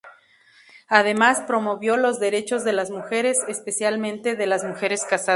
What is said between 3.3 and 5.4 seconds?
especialmente de las mujeres casadas.